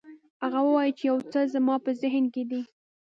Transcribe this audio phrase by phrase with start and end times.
[0.43, 2.61] هغه وویل چې یو څه زما په ذهن کې دي.